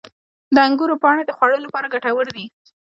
[0.55, 2.45] •د انګورو پاڼې د خوړو لپاره ګټور دي.